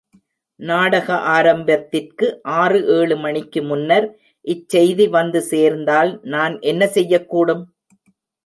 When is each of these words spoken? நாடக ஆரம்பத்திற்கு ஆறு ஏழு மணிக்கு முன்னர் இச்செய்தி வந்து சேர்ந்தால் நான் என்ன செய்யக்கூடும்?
நாடக 0.59 1.07
ஆரம்பத்திற்கு 1.33 2.27
ஆறு 2.61 2.79
ஏழு 2.95 3.15
மணிக்கு 3.17 3.61
முன்னர் 3.63 4.07
இச்செய்தி 4.47 5.07
வந்து 5.09 5.41
சேர்ந்தால் 5.51 6.11
நான் 6.33 6.55
என்ன 6.63 6.85
செய்யக்கூடும்? 6.97 7.63